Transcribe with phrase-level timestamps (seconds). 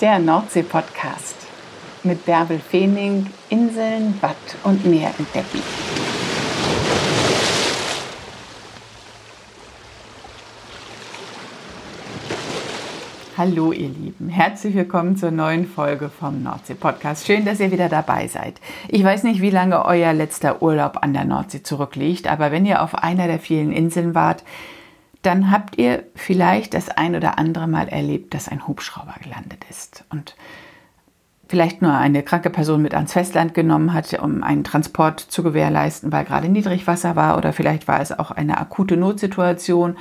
[0.00, 1.36] Der Nordsee-Podcast
[2.04, 4.34] mit Bärbel Feening, Inseln, Watt
[4.64, 5.62] und Meer entdecken.
[13.36, 17.26] Hallo ihr Lieben, herzlich willkommen zur neuen Folge vom Nordsee-Podcast.
[17.26, 18.58] Schön, dass ihr wieder dabei seid.
[18.88, 22.82] Ich weiß nicht, wie lange euer letzter Urlaub an der Nordsee zurückliegt, aber wenn ihr
[22.82, 24.44] auf einer der vielen Inseln wart,
[25.22, 30.04] dann habt ihr vielleicht das ein oder andere Mal erlebt, dass ein Hubschrauber gelandet ist
[30.10, 30.36] und
[31.48, 36.12] vielleicht nur eine kranke Person mit ans Festland genommen hat, um einen Transport zu gewährleisten,
[36.12, 39.96] weil gerade Niedrigwasser war oder vielleicht war es auch eine akute Notsituation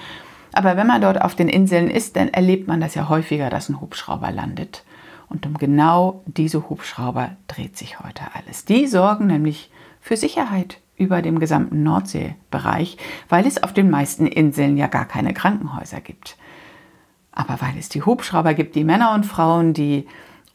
[0.51, 3.69] aber wenn man dort auf den Inseln ist, dann erlebt man das ja häufiger, dass
[3.69, 4.83] ein Hubschrauber landet.
[5.27, 8.65] Und um genau diese Hubschrauber dreht sich heute alles.
[8.65, 9.69] Die sorgen nämlich
[10.01, 12.98] für Sicherheit über dem gesamten Nordseebereich,
[13.30, 16.38] weil es auf den meisten Inseln ja gar keine Krankenhäuser gibt.
[17.31, 20.06] Aber weil es die Hubschrauber gibt, die Männer und Frauen, die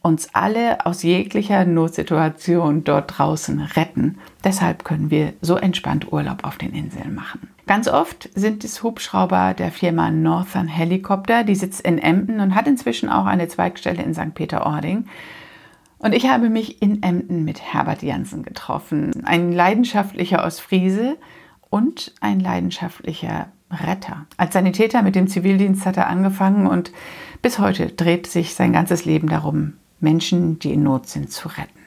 [0.05, 4.19] uns alle aus jeglicher Notsituation dort draußen retten.
[4.43, 7.49] Deshalb können wir so entspannt Urlaub auf den Inseln machen.
[7.65, 12.67] Ganz oft sind es Hubschrauber der Firma Northern Helicopter, die sitzt in Emden und hat
[12.67, 14.35] inzwischen auch eine Zweigstelle in St.
[14.35, 15.07] Peter-Ording.
[16.05, 21.17] Und ich habe mich in Emden mit Herbert Jansen getroffen, ein leidenschaftlicher Ostfriese
[21.71, 24.27] und ein leidenschaftlicher Retter.
[24.37, 26.91] Als Sanitäter mit dem Zivildienst hat er angefangen und
[27.41, 31.79] bis heute dreht sich sein ganzes Leben darum, Menschen, die in Not sind, zu retten.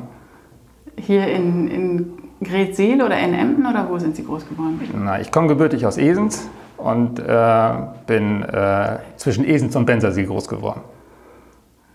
[0.98, 2.12] Hier in, in
[2.42, 4.80] Gretseel oder in Emden oder wo sind Sie groß geworden?
[4.94, 7.72] Na, ich komme gebürtig aus Esens und äh,
[8.06, 10.80] bin äh, zwischen Esens und Bensersee groß geworden.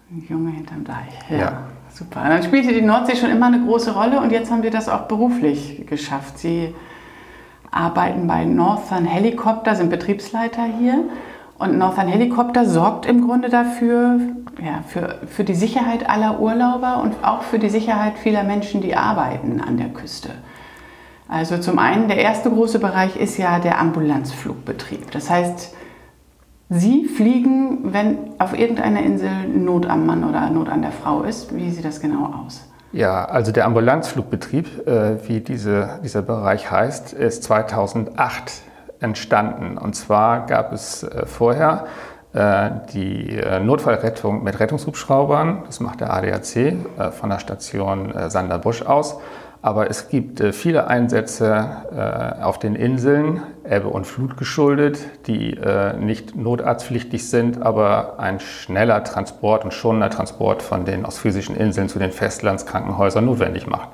[0.09, 1.29] Ein Junge hinterm Deich.
[1.29, 1.63] Ja, ja.
[1.94, 2.22] Super.
[2.28, 5.02] Dann spielte die Nordsee schon immer eine große Rolle und jetzt haben Sie das auch
[5.02, 6.40] beruflich geschafft.
[6.40, 6.73] Sie
[7.69, 11.03] arbeiten bei Northern Helicopter, sind Betriebsleiter hier.
[11.61, 14.19] Und Northern Helicopter sorgt im Grunde dafür,
[14.59, 18.95] ja, für, für die Sicherheit aller Urlauber und auch für die Sicherheit vieler Menschen, die
[18.95, 20.29] arbeiten an der Küste.
[21.29, 25.11] Also zum einen, der erste große Bereich ist ja der Ambulanzflugbetrieb.
[25.11, 25.75] Das heißt,
[26.69, 31.55] Sie fliegen, wenn auf irgendeiner Insel Not am Mann oder Not an der Frau ist.
[31.55, 32.67] Wie sieht das genau aus?
[32.91, 38.63] Ja, also der Ambulanzflugbetrieb, äh, wie diese, dieser Bereich heißt, ist 2008
[39.01, 39.78] entstanden.
[39.78, 41.85] Und zwar gab es äh, vorher
[42.34, 45.64] äh, die äh, Notfallrettung mit Rettungshubschraubern.
[45.66, 46.75] Das macht der ADAC
[47.11, 49.20] von der Station Sanderbusch aus.
[49.64, 54.97] Aber es gibt viele Einsätze auf den Inseln, Ebbe und Flut geschuldet,
[55.28, 55.55] die
[55.99, 61.99] nicht notarztpflichtig sind, aber ein schneller Transport und schonender Transport von den ostfriesischen Inseln zu
[61.99, 63.90] den Festlandskrankenhäusern notwendig macht.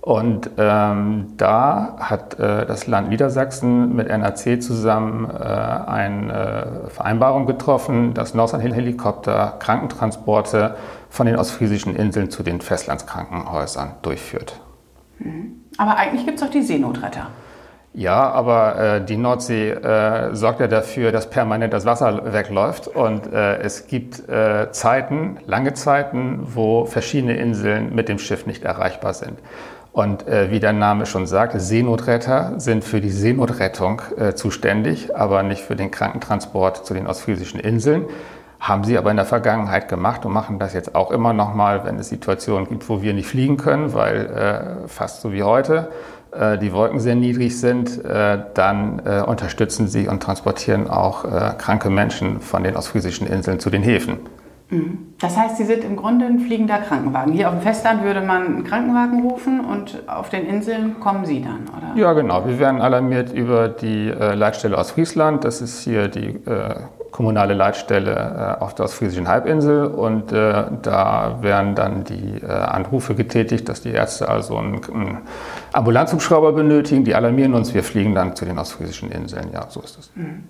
[0.00, 8.14] Und ähm, da hat äh, das Land Niedersachsen mit NAC zusammen äh, eine Vereinbarung getroffen,
[8.14, 10.76] dass Northern Helikopter Krankentransporte
[11.10, 14.58] von den ostfriesischen Inseln zu den Festlandskrankenhäusern durchführt.
[15.76, 17.28] Aber eigentlich gibt es auch die Seenotretter.
[17.92, 22.86] Ja, aber äh, die Nordsee äh, sorgt ja dafür, dass permanent das Wasser wegläuft.
[22.86, 28.62] Und äh, es gibt äh, Zeiten, lange Zeiten, wo verschiedene Inseln mit dem Schiff nicht
[28.62, 29.40] erreichbar sind.
[29.92, 35.42] Und äh, wie der Name schon sagt, Seenotretter sind für die Seenotrettung äh, zuständig, aber
[35.42, 38.04] nicht für den Krankentransport zu den ostfriesischen Inseln.
[38.60, 41.84] Haben sie aber in der Vergangenheit gemacht und machen das jetzt auch immer noch mal,
[41.84, 45.88] wenn es Situationen gibt, wo wir nicht fliegen können, weil äh, fast so wie heute
[46.32, 51.24] äh, die Wolken sehr niedrig sind, äh, dann äh, unterstützen sie und transportieren auch
[51.58, 54.18] kranke Menschen von den ostfriesischen Inseln zu den Häfen.
[55.18, 57.32] Das heißt, Sie sind im Grunde ein fliegender Krankenwagen.
[57.32, 61.42] Hier auf dem Festland würde man einen Krankenwagen rufen und auf den Inseln kommen Sie
[61.42, 62.00] dann, oder?
[62.00, 62.46] Ja, genau.
[62.46, 65.44] Wir werden alarmiert über die Leitstelle aus Friesland.
[65.44, 66.40] Das ist hier die
[67.10, 73.14] kommunale Leitstelle äh, auf der ostfriesischen Halbinsel und äh, da werden dann die äh, Anrufe
[73.14, 75.18] getätigt, dass die Ärzte also einen, einen
[75.72, 79.48] Ambulanzhubschrauber benötigen, die alarmieren uns, wir fliegen dann zu den ostfriesischen Inseln.
[79.52, 80.10] Ja, so ist es.
[80.14, 80.44] Mhm.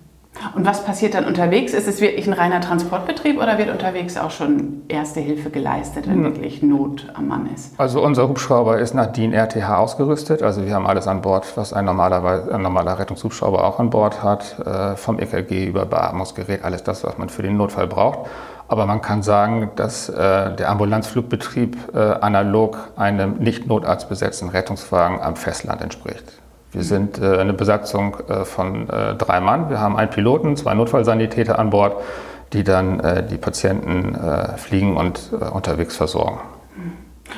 [0.55, 1.73] Und was passiert dann unterwegs?
[1.73, 6.15] Ist es wirklich ein reiner Transportbetrieb oder wird unterwegs auch schon Erste Hilfe geleistet, wenn
[6.15, 6.23] hm.
[6.23, 7.79] wirklich Not am Mann ist?
[7.79, 10.41] Also unser Hubschrauber ist nach DIN RTH ausgerüstet.
[10.41, 14.23] Also wir haben alles an Bord, was ein, normaler, ein normaler Rettungshubschrauber auch an Bord
[14.23, 14.59] hat.
[14.65, 18.19] Äh, vom EKG über Beatmungsgerät, alles das, was man für den Notfall braucht.
[18.67, 25.35] Aber man kann sagen, dass äh, der Ambulanzflugbetrieb äh, analog einem nicht notarztbesetzten Rettungswagen am
[25.35, 26.40] Festland entspricht.
[26.71, 29.69] Wir sind äh, eine Besatzung äh, von äh, drei Mann.
[29.69, 32.01] Wir haben einen Piloten, zwei Notfallsanitäter an Bord,
[32.53, 34.13] die dann die Patienten
[34.57, 36.41] fliegen und unterwegs versorgen.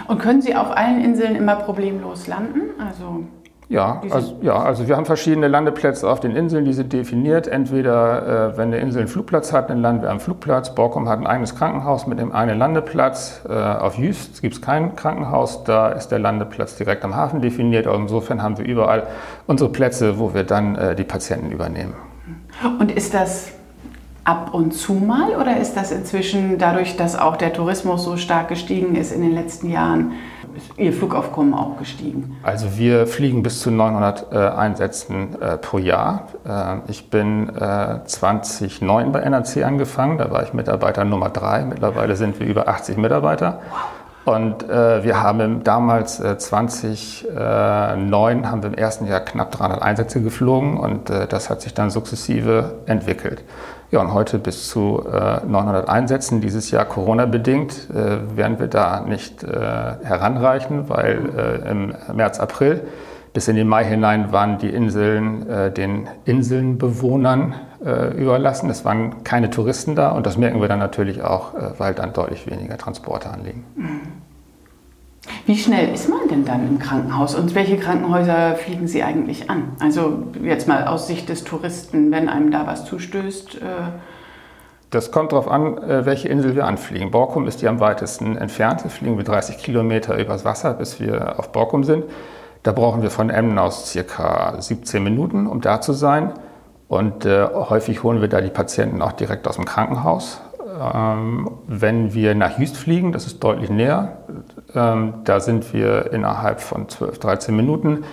[0.07, 2.61] Und können Sie auf allen Inseln immer problemlos landen?
[2.83, 3.23] Also
[3.73, 7.47] ja, also, ja, also wir haben verschiedene Landeplätze auf den Inseln, die sind definiert.
[7.47, 10.75] Entweder, äh, wenn eine Insel einen Flugplatz hat, dann landen wir am Flugplatz.
[10.75, 13.41] Borkum hat ein eigenes Krankenhaus mit dem einen Landeplatz.
[13.49, 17.87] Äh, auf Jüst gibt es kein Krankenhaus, da ist der Landeplatz direkt am Hafen definiert.
[17.87, 19.07] Also insofern haben wir überall
[19.47, 21.95] unsere Plätze, wo wir dann äh, die Patienten übernehmen.
[22.79, 23.53] Und ist das
[24.23, 28.49] ab und zu mal oder ist das inzwischen dadurch, dass auch der Tourismus so stark
[28.49, 30.11] gestiegen ist in den letzten Jahren,
[30.77, 32.37] Ihr Flugaufkommen auch gestiegen?
[32.43, 36.27] Also wir fliegen bis zu 900 äh, Einsätzen äh, pro Jahr.
[36.45, 37.51] Äh, ich bin
[38.05, 41.65] 2009 äh, bei NRC angefangen, da war ich Mitarbeiter Nummer drei.
[41.65, 43.59] Mittlerweile sind wir über 80 Mitarbeiter.
[44.25, 50.21] Und äh, wir haben damals äh, 2009 haben wir im ersten Jahr knapp 300 Einsätze
[50.21, 53.43] geflogen und äh, das hat sich dann sukzessive entwickelt.
[53.93, 59.01] Ja, und heute bis zu äh, 900 Einsätzen, dieses Jahr Corona-bedingt, äh, werden wir da
[59.01, 62.81] nicht äh, heranreichen, weil äh, im März, April
[63.33, 67.53] bis in den Mai hinein waren die Inseln äh, den Inselnbewohnern
[67.85, 68.67] äh, überlassen.
[68.71, 72.49] Es waren keine Touristen da und das merken wir dann natürlich auch, weil dann deutlich
[72.49, 73.63] weniger Transporte anliegen.
[73.75, 73.99] Mhm.
[75.45, 79.75] Wie schnell ist man denn dann im Krankenhaus und welche Krankenhäuser fliegen Sie eigentlich an?
[79.79, 83.55] Also jetzt mal aus Sicht des Touristen, wenn einem da was zustößt.
[83.55, 83.59] Äh
[84.93, 87.09] das kommt darauf an, äh, welche Insel wir anfliegen.
[87.09, 88.81] Borkum ist die am weitesten entfernt.
[88.83, 92.05] Da fliegen wir 30 Kilometer übers Wasser, bis wir auf Borkum sind.
[92.61, 96.33] Da brauchen wir von Emden aus circa 17 Minuten, um da zu sein.
[96.87, 100.41] Und äh, häufig holen wir da die Patienten auch direkt aus dem Krankenhaus.
[100.79, 104.19] Ähm, wenn wir nach Jüst fliegen, das ist deutlich näher,
[104.73, 108.03] da sind wir innerhalb von 12, 13 Minuten.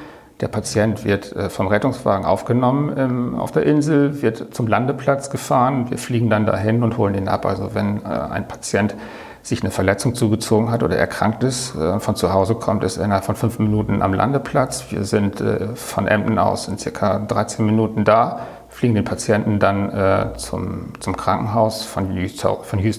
[0.41, 5.91] Der Patient wird äh, vom Rettungswagen aufgenommen ähm, auf der Insel, wird zum Landeplatz gefahren.
[5.91, 7.45] Wir fliegen dann dahin und holen ihn ab.
[7.45, 8.95] Also wenn äh, ein Patient
[9.43, 13.05] sich eine Verletzung zugezogen hat oder erkrankt ist, äh, von zu Hause kommt, ist er
[13.05, 14.87] innerhalb von fünf Minuten am Landeplatz.
[14.91, 15.43] Wir sind
[15.75, 21.85] von Emden aus in circa 13 Minuten da fliegen den Patienten dann zum, zum Krankenhaus
[21.85, 22.47] von Jüst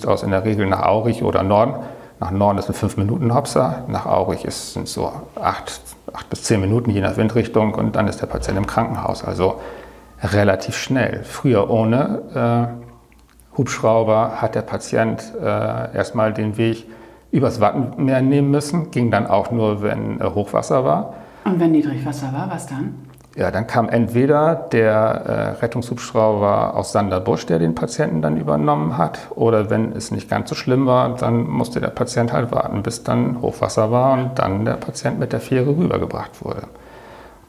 [0.05, 1.75] aus in der Regel nach Aurich oder Norden.
[2.21, 5.11] Nach Norden ist ein 5-Minuten-Hopser, nach Aurich sind so
[5.41, 5.81] 8,
[6.13, 9.23] 8 bis 10 Minuten, je nach Windrichtung, und dann ist der Patient im Krankenhaus.
[9.23, 9.59] Also
[10.21, 11.23] relativ schnell.
[11.23, 12.69] Früher ohne
[13.51, 15.45] äh, Hubschrauber hat der Patient äh,
[15.95, 16.85] erstmal den Weg
[17.31, 21.15] übers Wattenmeer nehmen müssen, ging dann auch nur, wenn äh, Hochwasser war.
[21.43, 23.11] Und wenn Niedrigwasser war, was dann?
[23.35, 29.19] Ja, dann kam entweder der äh, Rettungshubschrauber aus Sanderbusch, der den Patienten dann übernommen hat,
[29.35, 33.03] oder wenn es nicht ganz so schlimm war, dann musste der Patient halt warten, bis
[33.03, 36.63] dann Hochwasser war und dann der Patient mit der Fähre rübergebracht wurde.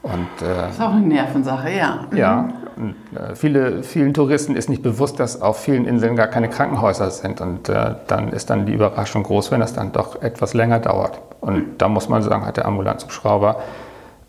[0.02, 2.06] Und, äh, das ist auch eine Nervensache, ja.
[2.10, 2.16] Mhm.
[2.16, 6.48] Ja, und, äh, viele, vielen Touristen ist nicht bewusst, dass auf vielen Inseln gar keine
[6.48, 7.40] Krankenhäuser sind.
[7.40, 11.20] Und äh, dann ist dann die Überraschung groß, wenn das dann doch etwas länger dauert.
[11.40, 13.56] Und da muss man sagen, hat der Ambulanzhubschrauber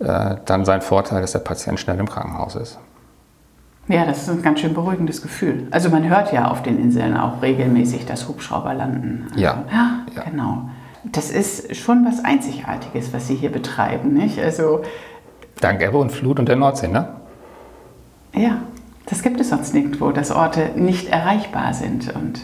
[0.04, 2.80] äh, dann sein Vorteil, dass der Patient schnell im Krankenhaus ist.
[3.88, 5.68] Ja, das ist ein ganz schön beruhigendes Gefühl.
[5.72, 9.28] Also man hört ja auf den Inseln auch regelmäßig, dass Hubschrauber landen.
[9.32, 9.64] Also, ja.
[10.16, 10.24] ja.
[10.30, 10.70] Genau.
[11.04, 14.40] Das ist schon was Einzigartiges, was Sie hier betreiben, nicht?
[14.40, 14.84] Also
[15.60, 17.10] Dank Ebbe und Flut und der Nordsee, ne?
[18.34, 18.60] Ja,
[19.06, 22.42] das gibt es sonst nirgendwo, dass Orte nicht erreichbar sind und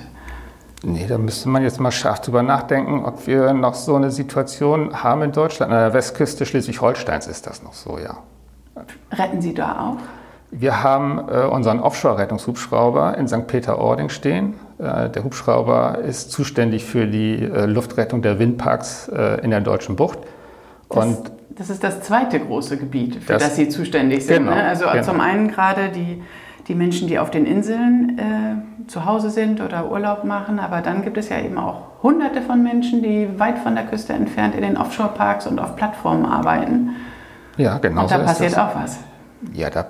[0.83, 5.03] Nee, da müsste man jetzt mal scharf drüber nachdenken, ob wir noch so eine Situation
[5.03, 5.73] haben in Deutschland.
[5.73, 8.17] An der Westküste Schleswig-Holsteins ist das noch so, ja.
[9.11, 9.97] Retten Sie da auch?
[10.51, 13.45] Wir haben äh, unseren Offshore-Rettungshubschrauber in St.
[13.45, 14.55] Peter-Ording stehen.
[14.79, 19.95] Äh, der Hubschrauber ist zuständig für die äh, Luftrettung der Windparks äh, in der deutschen
[19.95, 20.19] Bucht.
[20.87, 21.17] Und
[21.49, 24.45] das, das ist das zweite große Gebiet, für das, das Sie zuständig sind.
[24.45, 24.63] Genau, ne?
[24.63, 25.03] Also genau.
[25.03, 26.23] zum einen gerade die,
[26.69, 31.01] die Menschen, die auf den Inseln äh, zu Hause sind oder Urlaub machen, aber dann
[31.01, 34.61] gibt es ja eben auch hunderte von Menschen, die weit von der Küste entfernt in
[34.61, 36.91] den Offshore-Parks und auf Plattformen arbeiten.
[37.57, 38.03] Ja, genau.
[38.03, 38.99] Und da so passiert auch was.
[39.51, 39.87] Ja, da,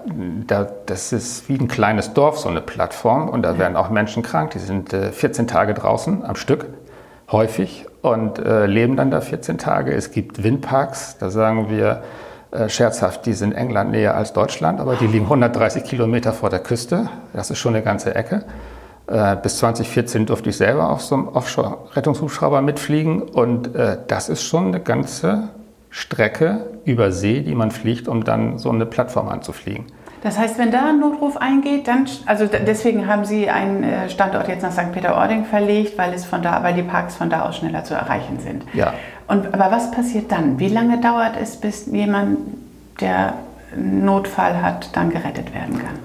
[0.48, 3.30] da, das ist wie ein kleines Dorf, so eine Plattform.
[3.30, 4.52] Und da werden auch Menschen krank.
[4.52, 6.68] Die sind äh, 14 Tage draußen am Stück,
[7.32, 9.92] häufig, und äh, leben dann da 14 Tage.
[9.92, 12.04] Es gibt Windparks, da sagen wir
[12.68, 17.10] scherzhaft, die sind England näher als Deutschland, aber die liegen 130 Kilometer vor der Küste.
[17.34, 18.44] Das ist schon eine ganze Ecke.
[19.10, 23.22] Äh, bis 2014 durfte ich selber auf so einem Offshore-Rettungshubschrauber mitfliegen.
[23.22, 25.50] Und äh, das ist schon eine ganze
[25.90, 29.86] Strecke über See, die man fliegt, um dann so eine Plattform anzufliegen.
[30.22, 34.48] Das heißt, wenn da ein Notruf eingeht, dann, also deswegen haben Sie einen äh, Standort
[34.48, 34.92] jetzt nach St.
[34.92, 38.40] Peter-Ording verlegt, weil es von da, weil die Parks von da aus schneller zu erreichen
[38.40, 38.64] sind.
[38.74, 38.94] Ja.
[39.30, 40.60] Und, aber was passiert dann?
[40.60, 42.40] Wie lange dauert es, bis jemand,
[43.00, 43.36] der
[43.72, 46.00] einen Notfall hat, dann gerettet werden kann?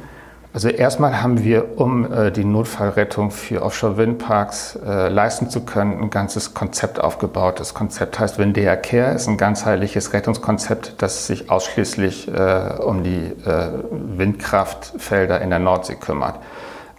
[0.52, 6.11] Also erstmal haben wir, um äh, die Notfallrettung für Offshore-Windparks äh, leisten zu können, ein
[6.11, 7.59] ganzes Konzept aufgebaut.
[7.59, 13.33] Das Konzept heißt Windea Care, ist ein ganzheitliches Rettungskonzept, das sich ausschließlich äh, um die
[13.45, 16.37] äh, Windkraftfelder in der Nordsee kümmert.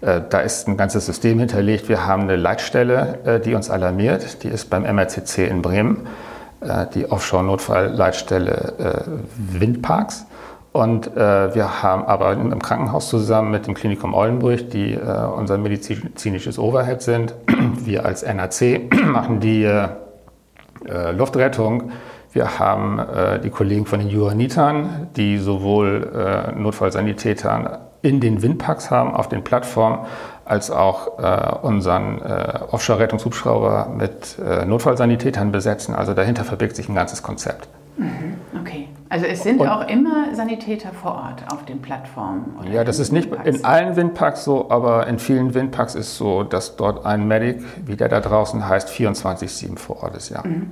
[0.06, 1.90] Äh, da ist ein ganzes System hinterlegt.
[1.90, 4.44] Wir haben eine Leitstelle, äh, die uns alarmiert.
[4.44, 6.08] Die ist beim MRCC in Bremen,
[6.96, 8.74] die Offshore-Notfallleitstelle
[9.38, 10.26] Windparks.
[10.76, 15.58] Und äh, wir haben aber im Krankenhaus zusammen mit dem Klinikum Oldenburg, die äh, unser
[15.58, 17.34] medizinisches Overhead sind,
[17.86, 21.92] wir als NAC machen die äh, Luftrettung.
[22.34, 28.92] Wir haben äh, die Kollegen von den Johannitern, die sowohl äh, Notfallsanitätern in den Windparks
[28.92, 30.06] haben, auf den Plattformen,
[30.46, 35.96] als auch äh, unseren Offshore-Rettungshubschrauber mit Notfallsanitätern besetzen.
[35.96, 37.68] Also dahinter verbirgt sich ein ganzes Konzept.
[37.98, 38.88] Mhm, okay.
[39.10, 42.56] Also es sind und, auch immer Sanitäter vor Ort auf den Plattformen.
[42.72, 46.44] ja, das ist nicht in allen Windparks so, aber in vielen Windparks ist es so,
[46.44, 50.42] dass dort ein Medic, wie der da draußen heißt, 24-7 vor Ort ist, ja.
[50.44, 50.72] Mhm.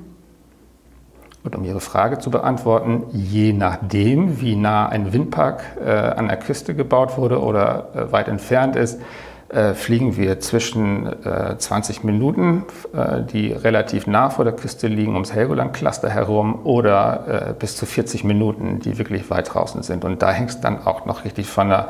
[1.44, 6.38] Und um Ihre Frage zu beantworten, je nachdem, wie nah ein Windpark äh, an der
[6.38, 9.02] Küste gebaut wurde oder äh, weit entfernt ist,
[9.50, 15.14] äh, fliegen wir zwischen äh, 20 Minuten, äh, die relativ nah vor der Küste liegen,
[15.14, 20.06] ums Helgoland-Cluster herum, oder äh, bis zu 40 Minuten, die wirklich weit draußen sind.
[20.06, 21.90] Und da hängt es dann auch noch richtig von der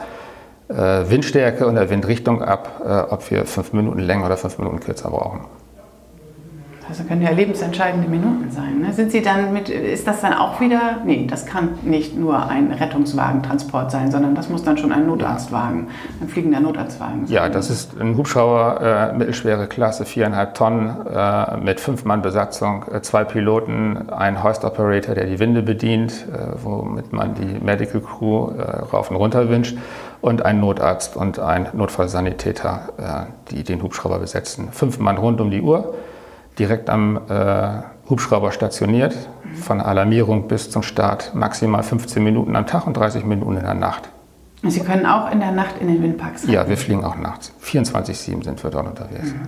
[0.67, 4.79] äh, Windstärke und der Windrichtung ab, äh, ob wir fünf Minuten länger oder fünf Minuten
[4.79, 5.41] kürzer brauchen.
[6.89, 8.81] Also können ja lebensentscheidende Minuten sein.
[8.81, 8.91] Ne?
[8.91, 12.71] Sind Sie dann mit, ist das dann auch wieder, nee, das kann nicht nur ein
[12.71, 15.87] Rettungswagentransport sein, sondern das muss dann schon ein Notarztwagen,
[16.21, 17.33] ein fliegender Notarztwagen sein.
[17.33, 22.85] Ja, das ist ein Hubschrauber, äh, mittelschwere Klasse, viereinhalb Tonnen, äh, mit fünf Mann Besatzung,
[22.91, 28.01] äh, zwei Piloten, ein Hoist Operator, der die Winde bedient, äh, womit man die Medical
[28.01, 29.77] Crew äh, rauf und runter wünscht
[30.19, 34.69] und ein Notarzt und ein Notfallsanitäter, äh, die den Hubschrauber besetzen.
[34.71, 35.93] Fünf Mann rund um die Uhr
[36.59, 39.15] direkt am äh, Hubschrauber stationiert,
[39.61, 43.73] von Alarmierung bis zum Start maximal 15 Minuten am Tag und 30 Minuten in der
[43.73, 44.09] Nacht.
[44.63, 46.53] Sie können auch in der Nacht in den Windparks rein?
[46.53, 47.51] Ja, wir fliegen auch nachts.
[47.63, 49.33] 24-7 sind wir dort unterwegs.
[49.33, 49.47] Mhm.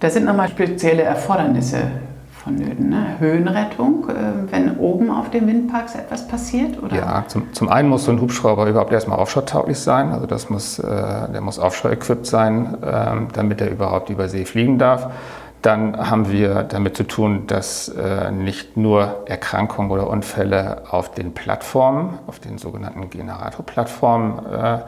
[0.00, 1.82] Da sind nochmal spezielle Erfordernisse
[2.46, 2.88] vonnöten.
[2.88, 3.16] Ne?
[3.18, 6.82] Höhenrettung, äh, wenn oben auf den Windparks etwas passiert?
[6.82, 6.96] Oder?
[6.96, 10.12] Ja, zum, zum einen muss so ein Hubschrauber überhaupt erstmal offshore-tauglich sein.
[10.12, 14.78] Also das muss, äh, der muss offshore-equipped sein, äh, damit er überhaupt über See fliegen
[14.78, 15.10] darf.
[15.62, 21.34] Dann haben wir damit zu tun, dass äh, nicht nur Erkrankungen oder Unfälle auf den
[21.34, 24.78] Plattformen, auf den sogenannten Generatorplattformen äh,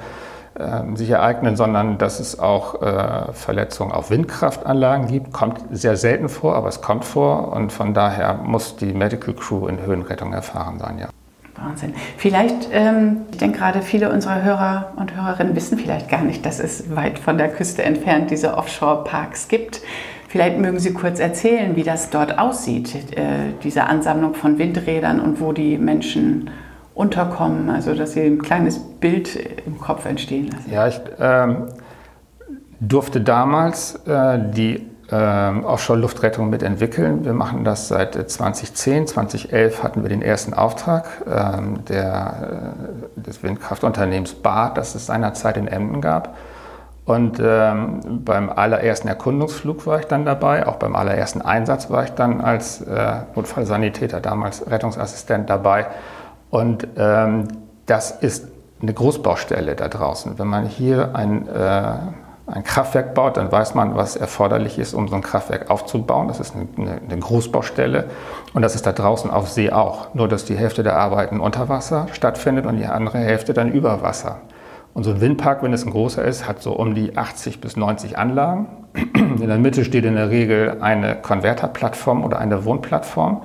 [0.95, 5.33] sich ereignen, sondern dass es auch äh, Verletzungen auf Windkraftanlagen gibt.
[5.33, 9.69] Kommt sehr selten vor, aber es kommt vor und von daher muss die Medical Crew
[9.69, 11.09] in Höhenrettung erfahren sein, ja.
[11.55, 11.95] Wahnsinn.
[12.17, 16.61] Vielleicht, ähm, ich denke gerade, viele unserer Hörer und Hörerinnen wissen vielleicht gar nicht, dass
[16.61, 19.81] es weit von der Küste entfernt diese Offshore-Parks gibt.
[20.29, 25.41] Vielleicht mögen Sie kurz erzählen, wie das dort aussieht, äh, diese Ansammlung von Windrädern und
[25.41, 26.51] wo die Menschen
[26.99, 30.73] unterkommen, also dass Sie ein kleines Bild im Kopf entstehen lassen?
[30.73, 31.69] Ja, ich ähm,
[32.81, 37.25] durfte damals äh, die äh, Offshore-Luftrettung mitentwickeln.
[37.25, 39.07] Wir machen das seit 2010.
[39.07, 42.75] 2011 hatten wir den ersten Auftrag ähm, der,
[43.17, 46.37] äh, des Windkraftunternehmens BART, das es seinerzeit in Emden gab.
[47.05, 52.11] Und ähm, beim allerersten Erkundungsflug war ich dann dabei, auch beim allerersten Einsatz war ich
[52.11, 55.87] dann als äh, Notfallsanitäter, damals Rettungsassistent dabei.
[56.51, 57.49] Und ähm,
[57.87, 58.49] das ist
[58.81, 60.39] eine Großbaustelle da draußen.
[60.39, 61.95] Wenn man hier ein, äh,
[62.47, 66.29] ein Kraftwerk baut, dann weiß man, was erforderlich ist, um so ein Kraftwerk aufzubauen.
[66.29, 68.05] Das ist eine, eine Großbaustelle
[68.55, 70.15] und das ist da draußen auf See auch.
[70.15, 74.03] Nur, dass die Hälfte der Arbeiten unter Wasser stattfindet und die andere Hälfte dann über
[74.03, 74.41] Wasser.
[74.95, 77.77] Und so ein Windpark, wenn es ein großer ist, hat so um die 80 bis
[77.77, 78.67] 90 Anlagen.
[79.15, 83.43] In der Mitte steht in der Regel eine Konverterplattform oder eine Wohnplattform,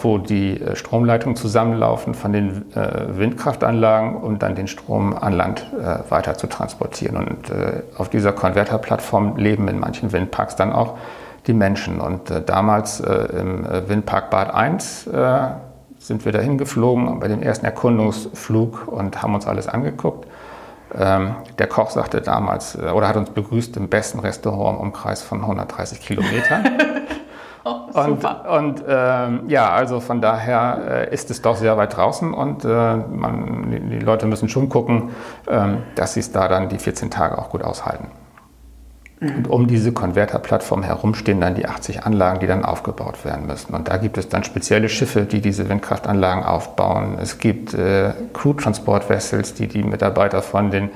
[0.00, 5.66] wo die äh, Stromleitungen zusammenlaufen von den äh, Windkraftanlagen, um dann den Strom an Land
[6.08, 7.16] weiter zu transportieren.
[7.16, 7.52] Und
[7.96, 10.96] auf dieser Konverterplattform leben in manchen Windparks dann auch
[11.46, 12.00] die Menschen.
[12.00, 15.08] Und damals im Windpark Bad 1
[15.98, 20.26] sind wir dahin geflogen bei dem ersten Erkundungsflug und haben uns alles angeguckt.
[20.96, 25.22] Ähm, der Koch sagte damals, äh, oder hat uns begrüßt im besten Restaurant im Umkreis
[25.22, 26.64] von 130 Kilometern.
[27.68, 32.32] oh, und, und ähm, ja, also von daher äh, ist es doch sehr weit draußen
[32.32, 35.10] und äh, man, die, Leute müssen schon gucken,
[35.48, 38.08] ähm, dass sie es da dann die 14 Tage auch gut aushalten.
[39.20, 43.74] Und um diese Konverterplattform herum stehen dann die 80 Anlagen, die dann aufgebaut werden müssen.
[43.74, 47.18] Und da gibt es dann spezielle Schiffe, die diese Windkraftanlagen aufbauen.
[47.20, 50.90] Es gibt äh, Crew-Transport-Vessels, die die Mitarbeiter von, den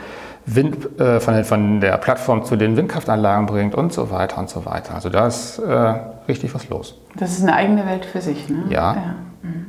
[0.47, 4.51] Wind, äh, von, den, von, der Plattform zu den Windkraftanlagen bringt und so weiter und
[4.51, 4.95] so weiter.
[4.95, 5.95] Also da ist äh,
[6.29, 6.99] richtig was los.
[7.17, 8.65] Das ist eine eigene Welt für sich, ne?
[8.69, 8.95] Ja.
[8.95, 9.15] ja.
[9.43, 9.67] Mhm.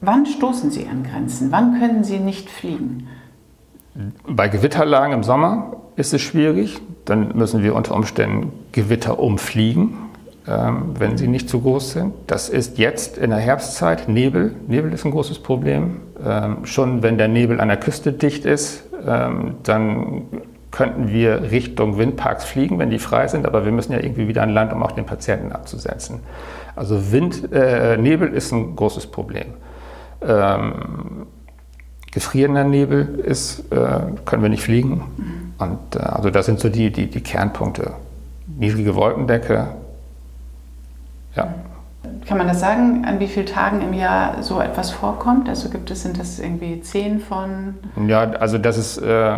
[0.00, 1.52] Wann stoßen Sie an Grenzen?
[1.52, 3.08] Wann können Sie nicht fliegen?
[4.26, 6.80] Bei Gewitterlagen im Sommer ist es schwierig.
[7.04, 9.94] Dann müssen wir unter Umständen Gewitter umfliegen,
[10.50, 12.14] wenn sie nicht zu groß sind.
[12.26, 14.54] Das ist jetzt in der Herbstzeit Nebel.
[14.66, 16.00] Nebel ist ein großes Problem.
[16.24, 20.22] Ähm, schon wenn der Nebel an der Küste dicht ist, ähm, dann
[20.70, 24.42] könnten wir Richtung Windparks fliegen, wenn die frei sind, aber wir müssen ja irgendwie wieder
[24.42, 26.20] an Land, um auch den Patienten abzusetzen.
[26.76, 29.46] Also Wind, äh, Nebel ist ein großes Problem.
[30.20, 31.26] Ähm,
[32.12, 35.04] gefrierender Nebel ist, äh, können wir nicht fliegen.
[35.58, 37.92] Und äh, also das sind so die, die, die Kernpunkte.
[38.46, 39.68] Niedrige Wolkendecke,
[41.34, 41.54] ja.
[42.26, 45.48] Kann man das sagen, an wie vielen Tagen im Jahr so etwas vorkommt?
[45.48, 47.74] Also gibt es, sind das irgendwie zehn von?
[48.06, 49.36] Ja, also das ist, äh,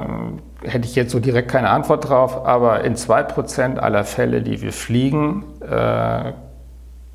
[0.64, 4.60] hätte ich jetzt so direkt keine Antwort drauf, aber in zwei Prozent aller Fälle, die
[4.60, 6.32] wir fliegen, äh,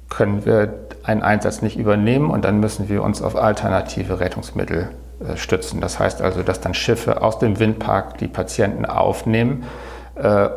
[0.09, 5.37] können wir einen Einsatz nicht übernehmen und dann müssen wir uns auf alternative Rettungsmittel äh,
[5.37, 5.81] stützen.
[5.81, 9.63] Das heißt also, dass dann Schiffe aus dem Windpark die Patienten aufnehmen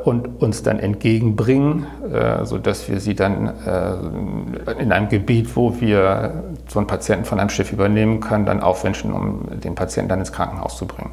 [0.05, 6.45] und uns dann entgegenbringen, äh, sodass wir sie dann äh, in einem Gebiet, wo wir
[6.69, 10.31] so einen Patienten von einem Schiff übernehmen können, dann aufwünschen, um den Patienten dann ins
[10.31, 11.11] Krankenhaus zu bringen.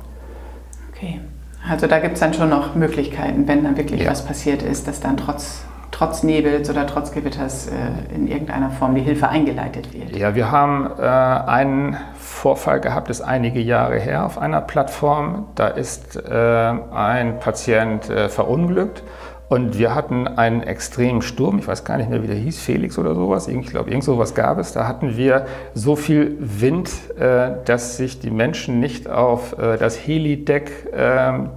[0.93, 1.21] Okay,
[1.67, 4.11] also da gibt es dann schon noch Möglichkeiten, wenn dann wirklich ja.
[4.11, 5.63] was passiert ist, dass dann trotz
[5.95, 10.15] trotz Nebels oder trotz Gewitters äh, in irgendeiner Form die Hilfe eingeleitet wird.
[10.15, 15.45] Ja, wir haben äh, einen Vorfall gehabt, das ist einige Jahre her auf einer Plattform.
[15.55, 19.03] Da ist äh, ein Patient äh, verunglückt
[19.47, 22.97] und wir hatten einen extremen Sturm, ich weiß gar nicht mehr, wie der hieß, Felix
[22.97, 24.73] oder sowas, ich glaube, irgend sowas gab es.
[24.73, 29.95] Da hatten wir so viel Wind, äh, dass sich die Menschen nicht auf äh, das
[29.95, 30.91] Helideck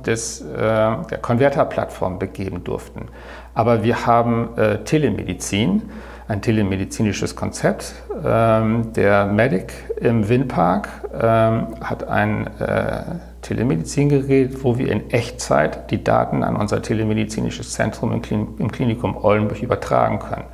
[0.07, 3.09] des, der Konverterplattform begeben durften.
[3.54, 5.82] Aber wir haben äh, Telemedizin,
[6.28, 7.94] ein telemedizinisches Konzept.
[8.24, 13.02] Ähm, der Medic im Windpark ähm, hat ein äh,
[13.42, 19.16] Telemedizingerät, wo wir in Echtzeit die Daten an unser telemedizinisches Zentrum im, Klin im Klinikum
[19.16, 20.44] Oldenburg übertragen können.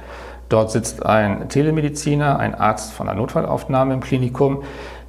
[0.48, 4.62] Dort sitzt ein Telemediziner, ein Arzt von der Notfallaufnahme im Klinikum,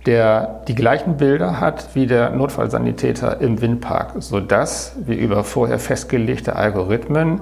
[0.06, 6.56] der die gleichen Bilder hat wie der Notfallsanitäter im Windpark, sodass wir über vorher festgelegte
[6.56, 7.42] Algorithmen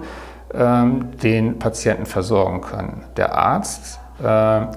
[0.53, 3.05] den Patienten versorgen können.
[3.17, 4.25] Der Arzt äh,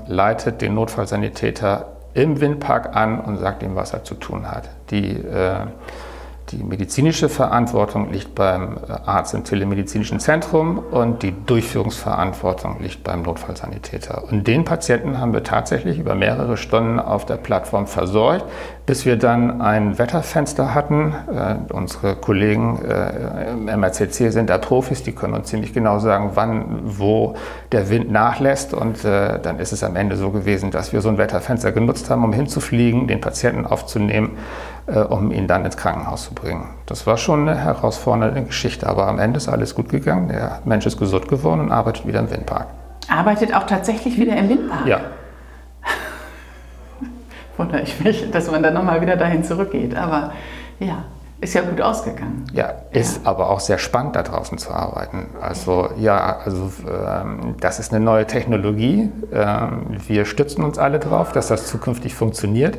[0.07, 4.71] leitet den Notfallsanitäter im Windpark an und sagt ihm, was er zu tun hat.
[4.91, 5.67] Die äh,
[6.51, 14.23] die medizinische Verantwortung liegt beim Arzt im telemedizinischen Zentrum und die Durchführungsverantwortung liegt beim Notfallsanitäter.
[14.31, 18.45] Und den Patienten haben wir tatsächlich über mehrere Stunden auf der Plattform versorgt,
[18.87, 21.12] bis wir dann ein Wetterfenster hatten.
[21.31, 26.31] Äh, unsere Kollegen äh, im MRCC sind da Profis, die können uns ziemlich genau sagen,
[26.35, 27.35] wann, wo
[27.72, 28.72] der Wind nachlässt.
[28.72, 32.09] Und äh, dann ist es am Ende so gewesen, dass wir so ein Wetterfenster genutzt
[32.11, 34.37] haben, um hinzufliegen, den Patienten aufzunehmen
[34.87, 36.68] äh, um ihn dann ins Krankenhaus zu bringen.
[36.87, 40.29] Das war schon eine herausfordernde Geschichte, aber am Ende ist alles gut gegangen.
[40.29, 42.68] Der Mensch ist gesund geworden und arbeitet wieder im Windpark.
[43.09, 44.87] Arbeitet auch tatsächlich wieder im Windpark?
[44.87, 45.01] Ja.
[47.57, 49.97] Wundere ich mich, dass man dann nochmal wieder dahin zurückgeht.
[49.97, 50.33] Aber
[50.79, 51.05] ja,
[51.38, 52.45] Ist ja gut ausgegangen.
[52.55, 53.31] Ja, ist ja.
[53.31, 55.27] aber auch sehr spannend, da draußen zu arbeiten.
[55.40, 59.11] Also ja, also ähm, das ist eine neue Technologie.
[59.33, 62.79] Ähm, wir stützen uns alle darauf, dass das zukünftig funktioniert.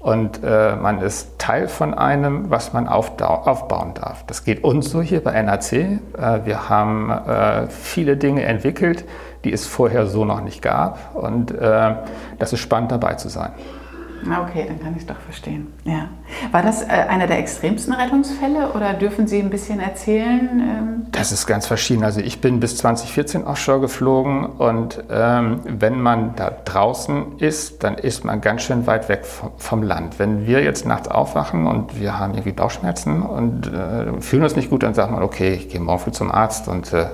[0.00, 4.22] Und äh, man ist Teil von einem, was man aufbauen darf.
[4.26, 5.72] Das geht uns so hier bei NAC.
[5.72, 5.98] Äh,
[6.44, 9.06] wir haben äh, viele Dinge entwickelt,
[9.44, 11.14] die es vorher so noch nicht gab.
[11.14, 11.94] Und äh,
[12.38, 13.52] das ist spannend dabei zu sein.
[14.30, 15.72] Ah, okay, dann kann ich es doch verstehen.
[15.84, 16.08] Ja.
[16.50, 20.48] War das äh, einer der extremsten Rettungsfälle oder dürfen Sie ein bisschen erzählen?
[20.60, 21.06] Ähm?
[21.12, 22.04] Das ist ganz verschieden.
[22.04, 27.94] Also ich bin bis 2014 offshore geflogen und ähm, wenn man da draußen ist, dann
[27.96, 30.18] ist man ganz schön weit weg vom, vom Land.
[30.18, 34.70] Wenn wir jetzt nachts aufwachen und wir haben irgendwie Bauchschmerzen und äh, fühlen uns nicht
[34.70, 37.06] gut, dann sagt man, okay, ich gehe morgen früh zum Arzt und äh,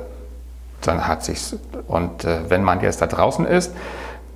[0.82, 1.56] dann hat sich's.
[1.88, 3.74] Und äh, wenn man jetzt da draußen ist,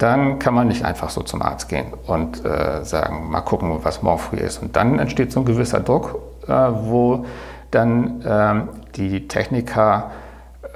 [0.04, 4.02] dann kann man nicht einfach so zum Arzt gehen und äh, sagen, mal gucken, was
[4.02, 4.60] morgen früh ist.
[4.60, 7.24] Und dann entsteht so ein gewisser Druck, äh, wo
[7.70, 10.10] dann ähm, die Techniker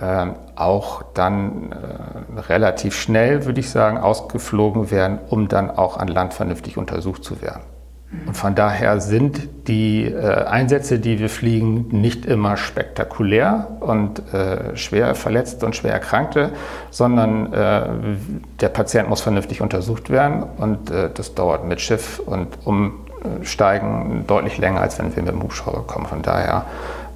[0.01, 6.09] äh, auch dann äh, relativ schnell, würde ich sagen, ausgeflogen werden, um dann auch an
[6.09, 7.61] Land vernünftig untersucht zu werden.
[8.27, 14.75] Und von daher sind die äh, Einsätze, die wir fliegen, nicht immer spektakulär und äh,
[14.77, 16.51] schwer Verletzte und schwer Erkrankte,
[16.90, 17.87] sondern äh,
[18.61, 24.57] der Patient muss vernünftig untersucht werden und äh, das dauert mit Schiff und Umsteigen deutlich
[24.57, 26.07] länger, als wenn wir mit dem Hubschrauber kommen.
[26.07, 26.64] Von daher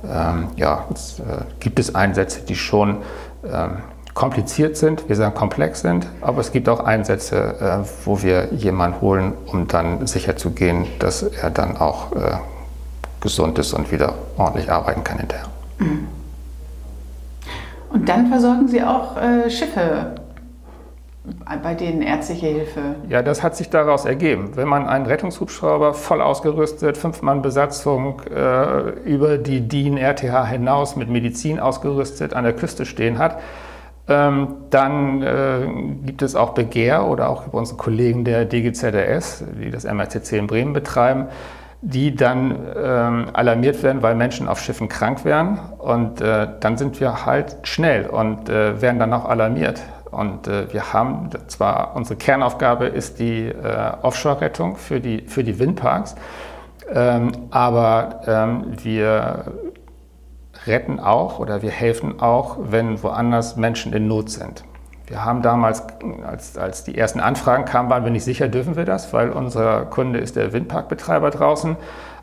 [0.05, 2.99] ähm, ja, es, äh, gibt es Einsätze, die schon
[3.51, 3.79] ähm,
[4.15, 9.01] kompliziert sind, wir sagen komplex sind, aber es gibt auch Einsätze, äh, wo wir jemanden
[9.01, 12.37] holen, um dann sicher zu gehen, dass er dann auch äh,
[13.21, 15.47] gesund ist und wieder ordentlich arbeiten kann hinterher.
[15.79, 16.09] Mhm.
[17.91, 20.15] Und dann versorgen Sie auch äh, Schiffe,
[21.63, 22.81] bei denen ärztliche Hilfe.
[23.09, 24.53] Ja, das hat sich daraus ergeben.
[24.57, 30.97] Wenn man einen Rettungshubschrauber voll ausgerüstet, fünf Mann Besatzung äh, über die DIN RTH hinaus
[30.97, 33.39] mit Medizin ausgerüstet an der Küste stehen hat,
[34.71, 35.67] dann äh,
[36.05, 40.47] gibt es auch Begehr oder auch über unsere Kollegen der DGZRS, die das MRCC in
[40.47, 41.27] Bremen betreiben,
[41.81, 45.59] die dann ähm, alarmiert werden, weil Menschen auf Schiffen krank werden.
[45.79, 49.83] Und äh, dann sind wir halt schnell und äh, werden dann auch alarmiert.
[50.13, 55.59] Und äh, wir haben zwar, unsere Kernaufgabe ist die äh, Offshore-Rettung für die, für die
[55.59, 56.15] Windparks,
[56.95, 59.45] ähm, aber ähm, wir
[60.67, 64.65] retten auch oder wir helfen auch, wenn woanders Menschen in Not sind.
[65.07, 65.83] Wir haben damals,
[66.27, 69.85] als, als die ersten Anfragen kamen, waren wir nicht sicher, dürfen wir das, weil unser
[69.85, 71.77] Kunde ist der Windparkbetreiber draußen.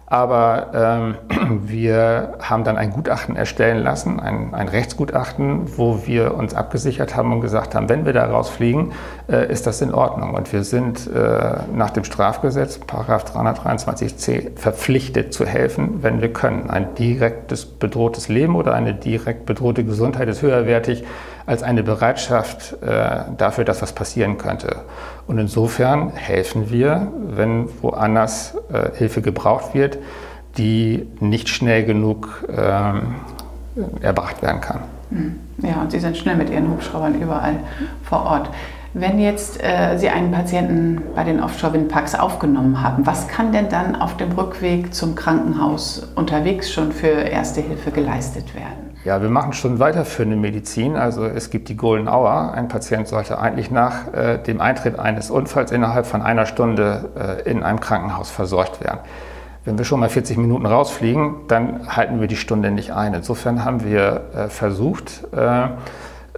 [0.09, 6.55] Aber ähm, wir haben dann ein Gutachten erstellen lassen, ein, ein, Rechtsgutachten, wo wir uns
[6.55, 8.91] abgesichert haben und gesagt haben, wenn wir da rausfliegen,
[9.29, 10.33] äh, ist das in Ordnung.
[10.33, 16.69] Und wir sind äh, nach dem Strafgesetz, Paragraph 323c, verpflichtet zu helfen, wenn wir können.
[16.71, 21.03] Ein direktes bedrohtes Leben oder eine direkt bedrohte Gesundheit ist höherwertig
[21.49, 24.83] als eine Bereitschaft äh, dafür, dass was passieren könnte.
[25.25, 29.97] Und insofern helfen wir, wenn woanders äh, Hilfe gebraucht wird,
[30.59, 33.15] die nicht schnell genug ähm,
[33.99, 34.81] erbracht werden kann.
[35.09, 35.39] Hm.
[35.63, 37.55] Ja, und Sie sind schnell mit Ihren Hubschraubern überall
[38.03, 38.51] vor Ort.
[38.93, 43.95] Wenn jetzt äh, Sie einen Patienten bei den Offshore-Windparks aufgenommen haben, was kann denn dann
[43.95, 48.88] auf dem Rückweg zum Krankenhaus unterwegs schon für Erste Hilfe geleistet werden?
[49.09, 50.95] Ja, wir machen schon weiterführende Medizin.
[50.95, 52.53] Also es gibt die Golden Hour.
[52.53, 57.49] Ein Patient sollte eigentlich nach äh, dem Eintritt eines Unfalls innerhalb von einer Stunde äh,
[57.49, 58.99] in einem Krankenhaus versorgt werden.
[59.65, 63.15] Wenn wir schon mal 40 Minuten rausfliegen, dann halten wir die Stunde nicht ein.
[63.15, 65.69] Insofern haben wir äh, versucht, äh,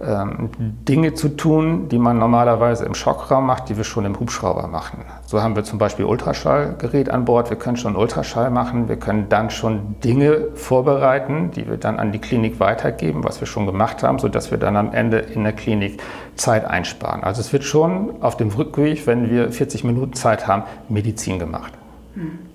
[0.04, 4.66] ähm, Dinge zu tun, die man normalerweise im Schockraum macht, die wir schon im Hubschrauber
[4.66, 5.04] machen.
[5.26, 7.50] So haben wir zum Beispiel Ultraschallgerät an Bord.
[7.50, 8.88] Wir können schon Ultraschall machen.
[8.88, 13.46] Wir können dann schon Dinge vorbereiten, die wir dann an die Klinik weitergeben, was wir
[13.46, 16.00] schon gemacht haben, sodass wir dann am Ende in der Klinik
[16.36, 17.22] Zeit einsparen.
[17.22, 21.72] Also es wird schon auf dem Rückweg, wenn wir 40 Minuten Zeit haben, Medizin gemacht.
[22.14, 22.51] Hm.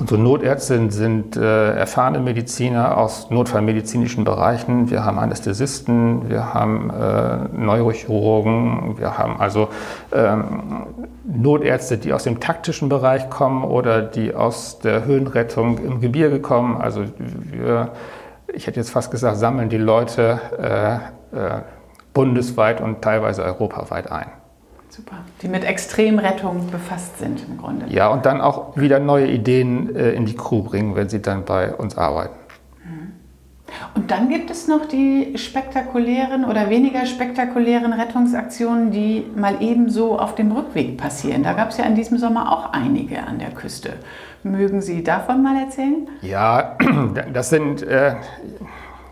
[0.00, 4.90] Unsere Notärzte sind äh, erfahrene Mediziner aus notfallmedizinischen Bereichen.
[4.90, 9.68] Wir haben Anästhesisten, wir haben äh, Neurochirurgen, wir haben also
[10.12, 10.86] ähm,
[11.24, 16.76] Notärzte, die aus dem taktischen Bereich kommen oder die aus der Höhenrettung im Gebirge kommen.
[16.80, 17.90] Also wir,
[18.52, 20.40] ich hätte jetzt fast gesagt, sammeln die Leute
[21.32, 21.60] äh, äh
[22.14, 24.26] bundesweit und teilweise europaweit ein.
[24.98, 25.18] Super.
[25.42, 27.86] Die mit Extremrettung befasst sind im Grunde.
[27.88, 31.44] Ja, und dann auch wieder neue Ideen äh, in die Crew bringen, wenn sie dann
[31.44, 32.34] bei uns arbeiten.
[33.94, 40.34] Und dann gibt es noch die spektakulären oder weniger spektakulären Rettungsaktionen, die mal ebenso auf
[40.34, 41.44] dem Rückweg passieren.
[41.44, 43.92] Da gab es ja in diesem Sommer auch einige an der Küste.
[44.42, 46.08] Mögen Sie davon mal erzählen?
[46.22, 46.76] Ja,
[47.32, 48.14] das sind, äh,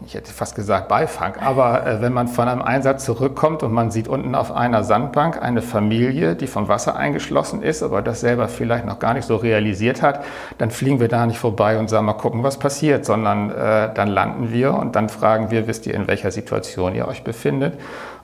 [0.06, 3.90] ich hätte fast gesagt Beifang, aber äh, wenn man von einem Einsatz zurückkommt und man
[3.90, 8.46] sieht unten auf einer Sandbank eine Familie, die vom Wasser eingeschlossen ist, aber das selber
[8.46, 10.24] vielleicht noch gar nicht so realisiert hat,
[10.58, 14.06] dann fliegen wir da nicht vorbei und sagen mal gucken, was passiert, sondern äh, dann
[14.06, 17.74] landen wir und dann fragen wir, wisst ihr, in welcher Situation ihr euch befindet?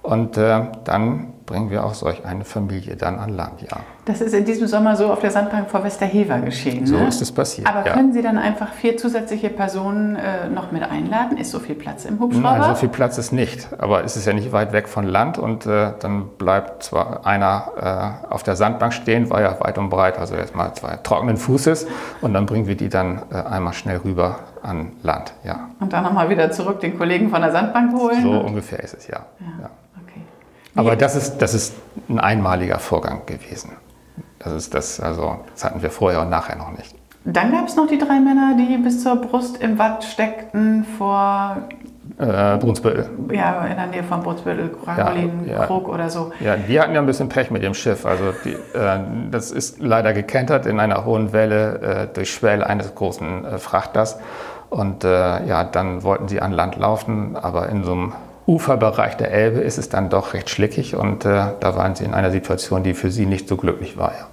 [0.03, 3.78] Und äh, dann bringen wir auch solch eine Familie dann an Land, ja.
[4.05, 6.87] Das ist in diesem Sommer so auf der Sandbank vor Westerhever geschehen.
[6.87, 7.07] So ne?
[7.07, 7.68] ist es passiert.
[7.68, 7.92] Aber ja.
[7.92, 11.38] können Sie dann einfach vier zusätzliche Personen äh, noch mit einladen?
[11.38, 12.59] Ist so viel Platz im Hubschrauber?
[12.59, 13.68] Nein, so viel Platz ist nicht.
[13.78, 18.22] Aber es ist ja nicht weit weg von Land und äh, dann bleibt zwar einer
[18.28, 21.37] äh, auf der Sandbank stehen, war ja weit und breit, also jetzt mal zwei trockenen
[21.37, 21.87] Fußes
[22.22, 25.70] und dann bringen wir die dann äh, einmal schnell rüber an Land, ja.
[25.81, 28.22] Und dann nochmal wieder zurück den Kollegen von der Sandbank holen?
[28.22, 29.26] So ungefähr ist es, ja.
[29.40, 29.62] ja.
[29.62, 29.70] ja.
[30.74, 31.74] Aber das ist, das ist
[32.08, 33.72] ein einmaliger Vorgang gewesen.
[34.38, 36.94] Das ist das, also das hatten wir vorher und nachher noch nicht.
[37.24, 41.56] Dann gab es noch die drei Männer, die bis zur Brust im Watt steckten vor
[42.18, 43.08] äh, Brunsbüttel.
[43.32, 45.66] Ja, in der Nähe von Brunsbüttel, Rangolin, ja, ja.
[45.66, 46.32] Krug oder so.
[46.40, 48.04] Ja, die hatten ja ein bisschen Pech mit dem Schiff.
[48.04, 48.98] Also die, äh,
[49.30, 54.18] das ist leider gekentert in einer hohen Welle äh, durch Schwell eines großen äh, Frachters.
[54.68, 58.12] Und äh, ja, dann wollten sie an Land laufen, aber in so einem
[58.46, 62.14] Uferbereich der Elbe ist es dann doch recht schlickig und äh, da waren sie in
[62.14, 64.12] einer Situation, die für sie nicht so glücklich war.
[64.12, 64.26] Ja.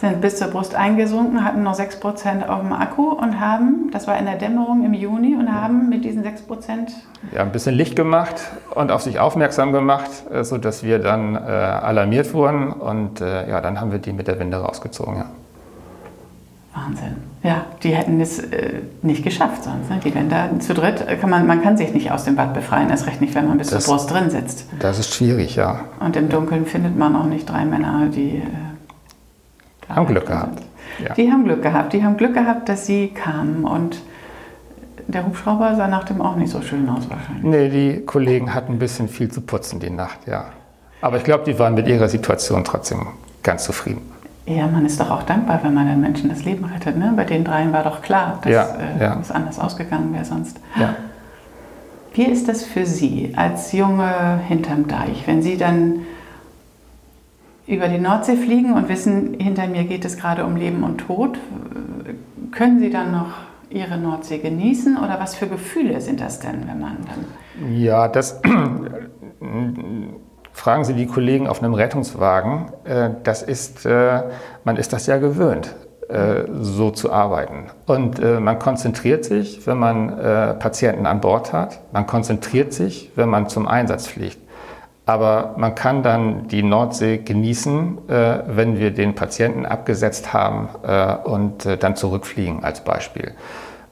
[0.00, 4.18] Sind bis zur Brust eingesunken, hatten noch 6% auf dem Akku und haben, das war
[4.18, 6.28] in der Dämmerung im Juni, und haben mit diesen 6%...
[7.32, 8.34] Ja, ein bisschen Licht gemacht
[8.74, 13.60] und auf sich aufmerksam gemacht, äh, sodass wir dann äh, alarmiert wurden und äh, ja,
[13.60, 15.16] dann haben wir die mit der Winde rausgezogen.
[15.16, 15.26] Ja.
[16.74, 17.16] Wahnsinn.
[17.42, 19.90] Ja, die hätten es äh, nicht geschafft sonst.
[19.90, 20.00] Ne?
[20.04, 22.52] Die wären da zu dritt, äh, kann man, man kann sich nicht aus dem Bad
[22.52, 24.66] befreien, erst recht nicht, wenn man bis das, zur Brust drin sitzt.
[24.80, 25.80] Das ist schwierig, ja.
[26.00, 28.38] Und im Dunkeln findet man auch nicht drei Männer, die...
[28.38, 28.42] Äh,
[29.88, 30.62] haben Glück gehabt.
[31.02, 31.14] Ja.
[31.14, 31.92] Die haben Glück gehabt.
[31.92, 34.00] Die haben Glück gehabt, dass sie kamen und
[35.06, 37.44] der Hubschrauber sah nach dem auch nicht so schön aus wahrscheinlich.
[37.44, 40.46] Nee, die Kollegen hatten ein bisschen viel zu putzen die Nacht, ja.
[41.02, 43.06] Aber ich glaube, die waren mit ihrer Situation trotzdem
[43.42, 44.00] ganz zufrieden.
[44.46, 46.98] Ja, man ist doch auch dankbar, wenn man den Menschen das Leben rettet.
[46.98, 47.14] Ne?
[47.16, 49.18] Bei den dreien war doch klar, dass ja, äh, ja.
[49.20, 50.60] es anders ausgegangen wäre sonst.
[50.78, 50.96] Ja.
[52.12, 56.00] Wie ist das für Sie als Junge hinterm Deich, wenn Sie dann
[57.66, 61.38] über die Nordsee fliegen und wissen, hinter mir geht es gerade um Leben und Tod?
[62.52, 63.30] Können Sie dann noch
[63.70, 67.74] Ihre Nordsee genießen oder was für Gefühle sind das denn, wenn man dann...
[67.74, 68.40] Ja, das
[70.54, 74.22] Fragen Sie die Kollegen auf einem Rettungswagen, äh, das ist, äh,
[74.62, 75.74] man ist das ja gewöhnt,
[76.08, 77.66] äh, so zu arbeiten.
[77.86, 80.16] Und man konzentriert sich, wenn man
[80.58, 84.38] Patienten an Bord hat, man konzentriert sich, wenn man zum Einsatz fliegt.
[85.06, 90.68] Aber man kann dann die Nordsee genießen, wenn wir den Patienten abgesetzt haben
[91.24, 93.32] und dann zurückfliegen als Beispiel.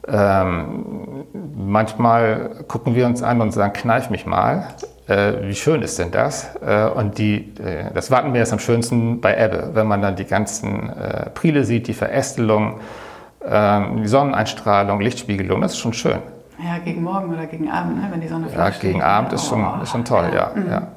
[0.09, 4.69] Ähm, manchmal gucken wir uns an und sagen, kneif mich mal
[5.09, 6.51] äh, wie schön ist denn das?
[6.65, 10.25] Äh, und die, äh, das Wattenmeer ist am schönsten bei Ebbe, wenn man dann die
[10.25, 12.81] ganzen äh, Priele sieht, die Verästelung,
[13.45, 16.19] ähm, die Sonneneinstrahlung, Lichtspiegelung, das ist schon schön.
[16.65, 19.03] Ja, gegen Morgen oder gegen Abend, ne, wenn die Sonne Ja, gegen steht.
[19.03, 20.53] Abend ist schon, ist schon toll, ja.
[20.55, 20.71] Mhm.
[20.71, 20.89] ja.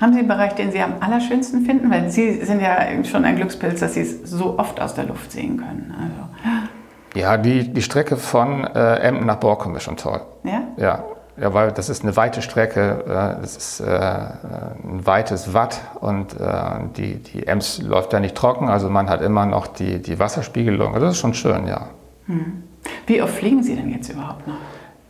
[0.00, 1.90] Haben Sie einen Bereich, den Sie am allerschönsten finden?
[1.90, 5.30] Weil Sie sind ja schon ein Glückspilz, dass Sie es so oft aus der Luft
[5.30, 5.94] sehen können.
[5.96, 7.20] Also.
[7.20, 10.20] Ja, die, die Strecke von äh, Emden nach Borkum ist schon toll.
[10.42, 10.62] Ja?
[10.76, 11.04] Ja,
[11.36, 16.38] ja, weil das ist eine weite Strecke, äh, das ist äh, ein weites Watt und
[16.40, 16.54] äh,
[16.96, 20.94] die, die Ems läuft da nicht trocken, also man hat immer noch die, die Wasserspiegelung.
[20.94, 21.88] Also das ist schon schön, ja.
[22.26, 22.62] Hm.
[23.06, 24.56] Wie oft fliegen Sie denn jetzt überhaupt noch?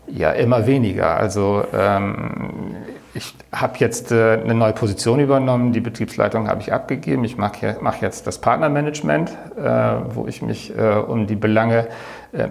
[0.06, 1.14] Ja, immer weniger.
[1.16, 2.76] Also ähm,
[3.16, 7.22] ich habe jetzt äh, eine neue Position übernommen, die Betriebsleitung habe ich abgegeben.
[7.22, 9.62] Ich mache mach jetzt das Partnermanagement, äh,
[10.10, 11.86] wo ich mich äh, um die Belange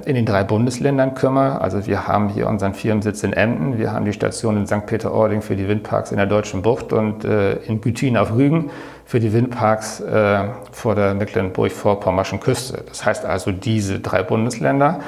[0.06, 1.60] in den drei Bundesländern kümmere.
[1.60, 4.86] Also wir haben hier unseren Firmensitz in Emden, wir haben die Station in St.
[4.86, 8.72] Peter-Ording für die Windparks in der Deutschen Bucht und in Gütin auf Rügen
[9.04, 10.02] für die Windparks
[10.72, 12.86] vor der Mecklenburg-Vorpommerschen Küste.
[12.88, 15.02] Das heißt also diese drei Bundesländer.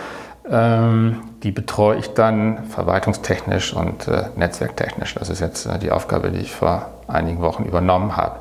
[0.50, 5.16] Ähm, die betreue ich dann verwaltungstechnisch und äh, netzwerktechnisch.
[5.16, 8.40] Das ist jetzt äh, die Aufgabe, die ich vor einigen Wochen übernommen habe.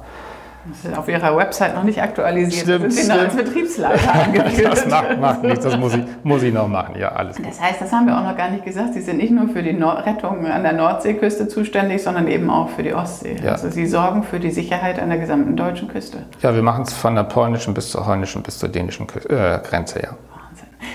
[0.66, 2.62] Das ist auf Ihrer Website noch nicht aktualisiert.
[2.62, 4.72] Stimmt, das sind Sie noch als Betriebsleiter angeführt.
[4.72, 6.94] das macht, macht nichts, das muss ich, muss ich noch machen.
[6.98, 7.46] Ja, alles gut.
[7.46, 8.94] Das heißt, das haben wir auch noch gar nicht gesagt.
[8.94, 12.70] Sie sind nicht nur für die Nord Rettung an der Nordseeküste zuständig, sondern eben auch
[12.70, 13.36] für die Ostsee.
[13.42, 13.52] Ja.
[13.52, 16.18] Also Sie sorgen für die Sicherheit an der gesamten deutschen Küste.
[16.40, 19.60] Ja, wir machen es von der polnischen bis zur holländischen bis zur dänischen Kü äh,
[19.62, 20.16] Grenze, ja.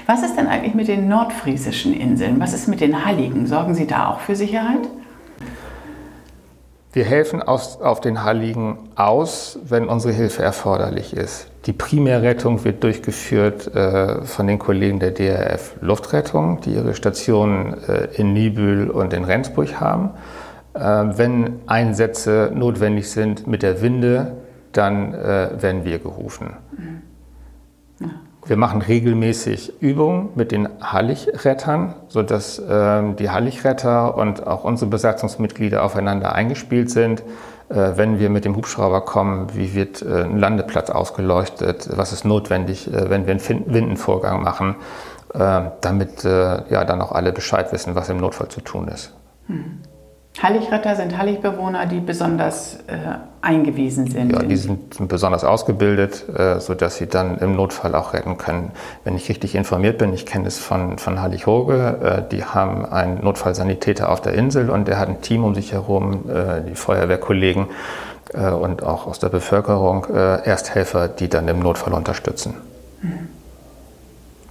[0.05, 2.39] Was ist denn eigentlich mit den nordfriesischen Inseln?
[2.39, 3.47] Was ist mit den Halligen?
[3.47, 4.87] Sorgen Sie da auch für Sicherheit?
[6.91, 11.47] Wir helfen aus, auf den Halligen aus, wenn unsere Hilfe erforderlich ist.
[11.67, 18.07] Die Primärrettung wird durchgeführt äh, von den Kollegen der DRF Luftrettung, die ihre Stationen äh,
[18.15, 20.09] in Nibül und in Rendsburg haben.
[20.73, 24.31] Äh, wenn Einsätze notwendig sind mit der Winde,
[24.71, 26.53] dann äh, werden wir gerufen.
[26.71, 26.88] Mhm.
[28.49, 35.83] Wir machen regelmäßig Übungen mit den Halligrettern, sodass äh, die Halligretter und auch unsere Besatzungsmitglieder
[35.83, 37.21] aufeinander eingespielt sind.
[37.69, 42.25] Äh, wenn wir mit dem Hubschrauber kommen, wie wird äh, ein Landeplatz ausgeleuchtet, was ist
[42.25, 44.77] notwendig, äh, wenn wir einen Windenvorgang machen,
[45.35, 49.13] äh, damit äh, ja, dann auch alle Bescheid wissen, was im Notfall zu tun ist.
[49.47, 49.81] Mhm.
[50.41, 54.31] Halligretter sind Halligbewohner, die besonders äh, eingewiesen sind.
[54.31, 58.71] Ja, die sind, sind besonders ausgebildet, äh, sodass sie dann im Notfall auch retten können.
[59.03, 63.21] Wenn ich richtig informiert bin, ich kenne es von, von Hallig-Hoge, äh, die haben einen
[63.23, 67.67] Notfallsanitäter auf der Insel und der hat ein Team um sich herum, äh, die Feuerwehrkollegen
[68.33, 72.53] äh, und auch aus der Bevölkerung äh, Ersthelfer, die dann im Notfall unterstützen.
[73.01, 73.27] Mhm.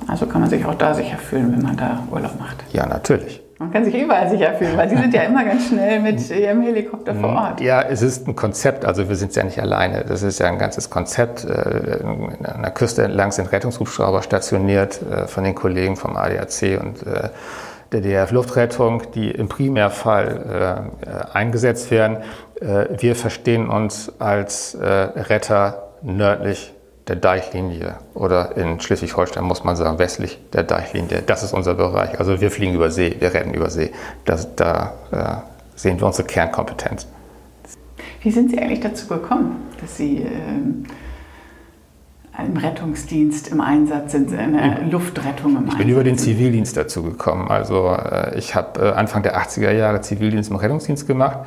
[0.06, 2.62] Also kann man sich auch da sicher fühlen, wenn man da Urlaub macht.
[2.72, 3.42] Ja, natürlich.
[3.58, 6.62] Man kann sich überall sicher fühlen, weil Sie sind ja immer ganz schnell mit Ihrem
[6.62, 7.60] Helikopter vor Ort.
[7.60, 10.04] Ja, es ist ein Konzept, also wir sind ja nicht alleine.
[10.04, 11.44] Das ist ja ein ganzes Konzept.
[11.44, 11.98] Äh,
[12.44, 17.30] an der Küste entlang sind Rettungshubschrauber stationiert äh, von den Kollegen vom ADAC und äh,
[17.90, 20.90] der DRF Luftrettung, die im Primärfall
[21.32, 22.18] eingesetzt werden.
[22.60, 26.74] Wir verstehen uns als Retter nördlich
[27.08, 31.22] der Deichlinie oder in Schleswig-Holstein muss man sagen westlich der Deichlinie.
[31.22, 32.18] Das ist unser Bereich.
[32.18, 33.90] Also wir fliegen über See, wir retten über See.
[34.24, 37.06] Das, da äh, sehen wir unsere Kernkompetenz.
[38.20, 40.84] Wie sind Sie eigentlich dazu gekommen, dass Sie ähm,
[42.38, 45.72] im Rettungsdienst im Einsatz sind, in der Luftrettung im Einsatz?
[45.72, 47.48] Ich bin über den Zivildienst dazu gekommen.
[47.48, 51.38] Also äh, ich habe äh, Anfang der 80er Jahre Zivildienst im Rettungsdienst gemacht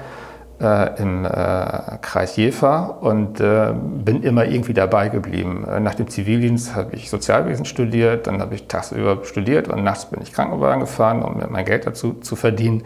[0.61, 1.29] äh, im äh,
[2.01, 5.65] Kreis Jever und äh, bin immer irgendwie dabei geblieben.
[5.67, 10.05] Äh, nach dem Zivildienst habe ich Sozialwesen studiert, dann habe ich tagsüber studiert und nachts
[10.05, 12.83] bin ich Krankenwagen gefahren, um mein Geld dazu zu verdienen.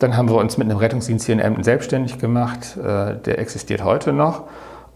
[0.00, 2.76] Dann haben wir uns mit einem Rettungsdienst hier in Emden selbstständig gemacht.
[2.76, 4.42] Äh, der existiert heute noch.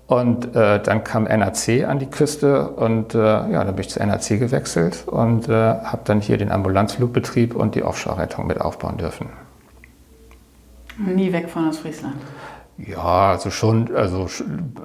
[0.09, 4.05] Und äh, dann kam NAC an die Küste und äh, ja, dann bin ich zu
[4.05, 9.29] NAC gewechselt und äh, habe dann hier den Ambulanzflugbetrieb und die Offshore-Rettung mit aufbauen dürfen.
[10.99, 12.17] Nie weg von Ostfriesland.
[12.79, 14.29] Ja, also schon, also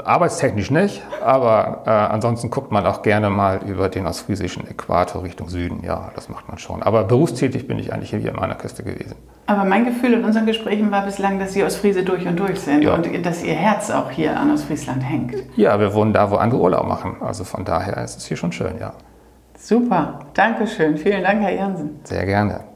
[0.04, 5.48] arbeitstechnisch nicht, aber äh, ansonsten guckt man auch gerne mal über den ostfriesischen Äquator Richtung
[5.48, 5.84] Süden.
[5.84, 6.82] Ja, das macht man schon.
[6.82, 9.14] Aber berufstätig bin ich eigentlich hier an meiner Küste gewesen.
[9.46, 12.82] Aber mein Gefühl in unseren Gesprächen war bislang, dass Sie Ostfriese durch und durch sind
[12.82, 12.96] ja.
[12.96, 15.36] und dass Ihr Herz auch hier an Ostfriesland hängt.
[15.56, 17.18] Ja, wir wohnen da, wo andere Urlaub machen.
[17.22, 18.94] Also von daher ist es hier schon schön, ja.
[19.56, 20.98] Super, Dankeschön.
[20.98, 22.00] Vielen Dank, Herr Jansen.
[22.06, 22.73] Sehr gerne.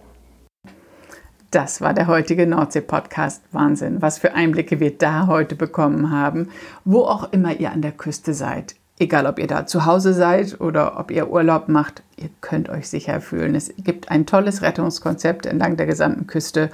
[1.51, 3.41] Das war der heutige Nordsee-Podcast.
[3.53, 6.49] Wahnsinn, was für Einblicke wir da heute bekommen haben,
[6.83, 8.75] wo auch immer ihr an der Küste seid.
[8.99, 12.89] Egal, ob ihr da zu Hause seid oder ob ihr Urlaub macht, ihr könnt euch
[12.89, 13.55] sicher fühlen.
[13.55, 16.69] Es gibt ein tolles Rettungskonzept entlang der gesamten Küste.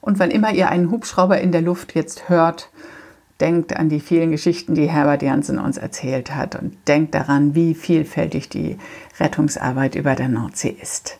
[0.00, 2.70] Und wann immer ihr einen Hubschrauber in der Luft jetzt hört,
[3.40, 7.74] denkt an die vielen Geschichten, die Herbert Janssen uns erzählt hat und denkt daran, wie
[7.74, 8.78] vielfältig die
[9.20, 11.18] Rettungsarbeit über der Nordsee ist.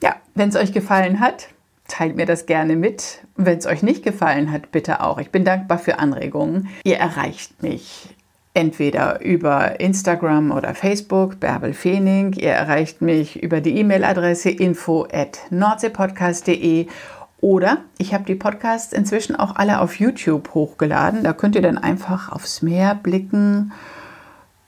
[0.00, 1.48] Ja, wenn es euch gefallen hat,
[1.88, 3.22] teilt mir das gerne mit.
[3.36, 5.18] Wenn es euch nicht gefallen hat, bitte auch.
[5.18, 6.68] Ich bin dankbar für Anregungen.
[6.84, 8.14] Ihr erreicht mich
[8.54, 12.32] entweder über Instagram oder Facebook, Bärbel Feening.
[12.34, 16.86] Ihr erreicht mich über die E-Mail-Adresse info at nordseepodcast.de
[17.40, 21.24] oder ich habe die Podcasts inzwischen auch alle auf YouTube hochgeladen.
[21.24, 23.72] Da könnt ihr dann einfach aufs Meer blicken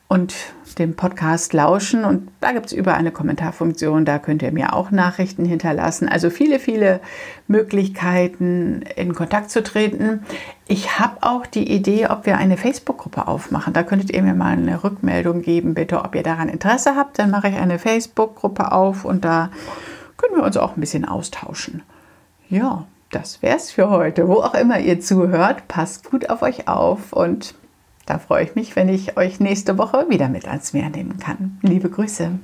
[0.08, 0.34] und
[0.78, 2.04] dem Podcast lauschen.
[2.04, 6.08] Und da gibt es überall eine Kommentarfunktion, da könnt ihr mir auch Nachrichten hinterlassen.
[6.08, 7.00] Also viele, viele
[7.48, 10.22] Möglichkeiten, in Kontakt zu treten.
[10.68, 13.72] Ich habe auch die Idee, ob wir eine Facebook-Gruppe aufmachen.
[13.72, 17.18] Da könntet ihr mir mal eine Rückmeldung geben, bitte, ob ihr daran Interesse habt.
[17.18, 19.50] Dann mache ich eine Facebook-Gruppe auf und da
[20.16, 21.82] können wir uns auch ein bisschen austauschen.
[22.48, 24.28] Ja, das wäre es für heute.
[24.28, 27.54] Wo auch immer ihr zuhört, passt gut auf euch auf und
[28.06, 31.58] da freue ich mich, wenn ich euch nächste Woche wieder mit ans Meer nehmen kann.
[31.62, 32.38] Liebe Grüße.